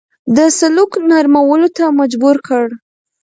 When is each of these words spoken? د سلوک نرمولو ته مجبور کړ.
د 0.35 0.37
سلوک 0.57 0.91
نرمولو 1.09 1.67
ته 1.77 1.83
مجبور 1.99 2.35
کړ. 2.47 2.65